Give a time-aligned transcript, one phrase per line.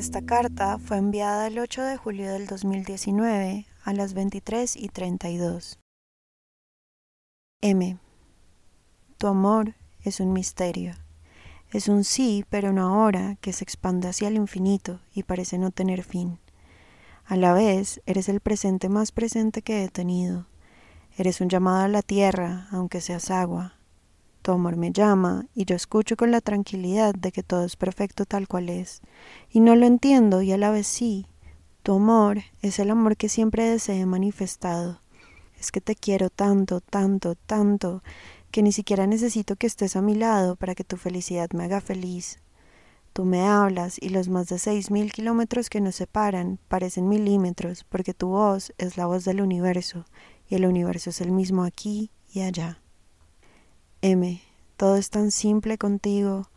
[0.00, 5.78] Esta carta fue enviada el 8 de julio del 2019 a las 23 y 32.
[7.60, 7.98] M.
[9.18, 10.94] Tu amor es un misterio.
[11.70, 15.70] Es un sí, pero no ahora, que se expande hacia el infinito y parece no
[15.70, 16.38] tener fin.
[17.26, 20.46] A la vez, eres el presente más presente que he tenido.
[21.18, 23.79] Eres un llamado a la tierra, aunque seas agua.
[24.50, 28.26] Tu amor me llama y yo escucho con la tranquilidad de que todo es perfecto
[28.26, 29.00] tal cual es.
[29.48, 31.28] Y no lo entiendo y a la vez sí.
[31.84, 34.98] Tu amor es el amor que siempre deseé manifestado.
[35.60, 38.02] Es que te quiero tanto, tanto, tanto,
[38.50, 41.80] que ni siquiera necesito que estés a mi lado para que tu felicidad me haga
[41.80, 42.40] feliz.
[43.12, 47.84] Tú me hablas y los más de seis mil kilómetros que nos separan parecen milímetros
[47.84, 50.06] porque tu voz es la voz del universo
[50.48, 52.80] y el universo es el mismo aquí y allá.
[54.02, 54.40] M,
[54.76, 56.48] todo es tan simple contigo,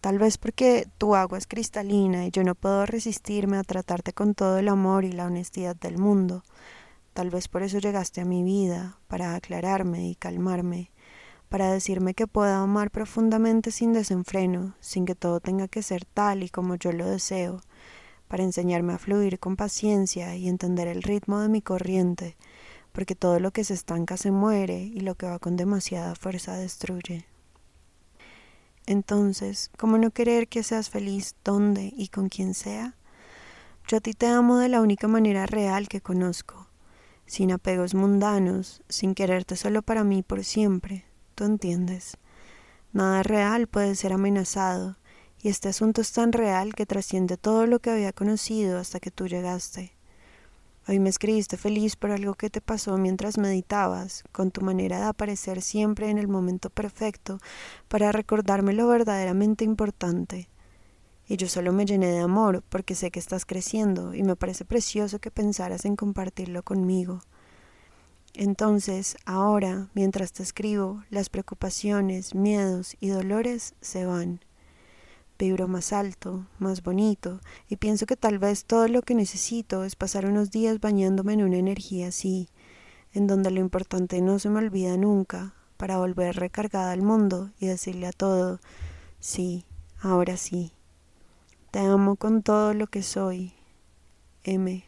[0.00, 4.34] tal vez porque tu agua es cristalina y yo no puedo resistirme a tratarte con
[4.34, 6.42] todo el amor y la honestidad del mundo.
[7.12, 10.90] Tal vez por eso llegaste a mi vida, para aclararme y calmarme
[11.50, 16.44] para decirme que puedo amar profundamente sin desenfreno, sin que todo tenga que ser tal
[16.44, 17.60] y como yo lo deseo,
[18.28, 22.36] para enseñarme a fluir con paciencia y entender el ritmo de mi corriente,
[22.92, 26.56] porque todo lo que se estanca se muere y lo que va con demasiada fuerza
[26.56, 27.26] destruye.
[28.86, 32.96] Entonces, ¿cómo no querer que seas feliz donde y con quien sea?
[33.86, 36.68] Yo a ti te amo de la única manera real que conozco,
[37.26, 41.04] sin apegos mundanos, sin quererte solo para mí por siempre,
[41.44, 42.16] entiendes.
[42.92, 44.96] Nada real puede ser amenazado,
[45.42, 49.10] y este asunto es tan real que trasciende todo lo que había conocido hasta que
[49.10, 49.92] tú llegaste.
[50.88, 55.04] Hoy me escribiste feliz por algo que te pasó mientras meditabas, con tu manera de
[55.04, 57.38] aparecer siempre en el momento perfecto
[57.88, 60.48] para recordarme lo verdaderamente importante.
[61.28, 64.64] Y yo solo me llené de amor porque sé que estás creciendo y me parece
[64.64, 67.20] precioso que pensaras en compartirlo conmigo.
[68.32, 74.40] Entonces, ahora, mientras te escribo, las preocupaciones, miedos y dolores se van.
[75.40, 79.96] Vibro más alto, más bonito, y pienso que tal vez todo lo que necesito es
[79.96, 82.50] pasar unos días bañándome en una energía así,
[83.14, 87.68] en donde lo importante no se me olvida nunca, para volver recargada al mundo y
[87.68, 88.60] decirle a todo,
[89.18, 89.64] sí,
[90.02, 90.72] ahora sí.
[91.70, 93.54] Te amo con todo lo que soy.
[94.44, 94.84] M.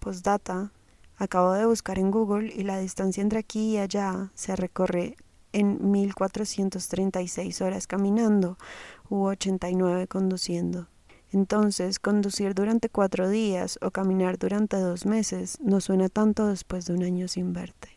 [0.00, 0.70] Postdata
[1.16, 5.16] Acabo de buscar en Google y la distancia entre aquí y allá se recorre
[5.52, 8.58] en 1436 horas caminando
[9.08, 10.88] u 89 conduciendo.
[11.32, 16.94] Entonces, conducir durante cuatro días o caminar durante dos meses no suena tanto después de
[16.94, 17.90] un año sin verte.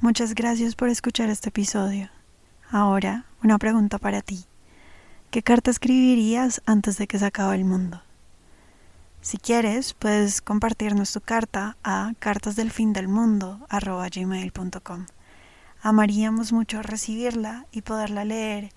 [0.00, 2.08] Muchas gracias por escuchar este episodio.
[2.70, 4.46] Ahora, una pregunta para ti.
[5.30, 8.05] ¿Qué carta escribirías antes de que se acabe el mundo?
[9.20, 15.06] Si quieres, puedes compartirnos tu carta a cartasdelfindelmundo.com.
[15.82, 18.72] Amaríamos mucho recibirla y poderla leer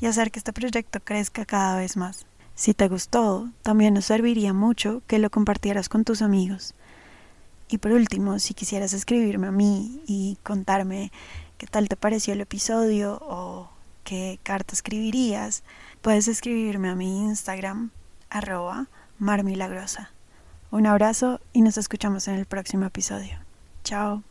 [0.00, 2.26] y hacer que este proyecto crezca cada vez más.
[2.54, 6.74] Si te gustó, también nos serviría mucho que lo compartieras con tus amigos.
[7.68, 11.12] Y por último, si quisieras escribirme a mí y contarme
[11.56, 13.70] qué tal te pareció el episodio o
[14.02, 15.62] qué carta escribirías,
[16.02, 17.92] puedes escribirme a mi Instagram,
[18.30, 18.86] arroba
[19.18, 20.10] marmilagrosa.
[20.70, 23.38] Un abrazo y nos escuchamos en el próximo episodio.
[23.84, 24.22] Chao.